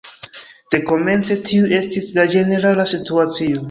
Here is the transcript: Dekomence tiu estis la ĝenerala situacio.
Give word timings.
Dekomence 0.75 1.39
tiu 1.51 1.71
estis 1.83 2.11
la 2.19 2.29
ĝenerala 2.35 2.91
situacio. 2.97 3.59